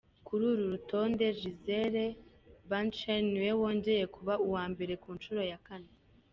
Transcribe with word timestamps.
Kuri 0.25 0.43
uru 0.51 0.63
rutonde, 0.73 1.25
Gisele 1.39 2.05
Bündchen 2.69 3.23
niwe 3.31 3.51
wongeye 3.61 4.03
kuba 4.15 4.33
uwa 4.47 4.63
mbere 4.71 4.93
ku 5.03 5.09
nshuro 5.17 5.41
ya 5.51 5.59
kane. 5.67 5.89